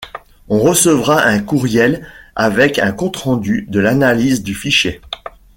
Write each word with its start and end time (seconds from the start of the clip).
On 0.49 0.57
recevra 0.57 1.23
un 1.27 1.37
courriel 1.41 2.07
avec 2.35 2.79
un 2.79 2.91
compte-rendu 2.91 3.67
de 3.69 3.79
l'analyse 3.79 4.41
du 4.41 4.55
fichier. 4.55 4.99